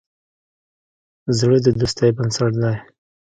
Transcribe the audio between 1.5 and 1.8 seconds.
د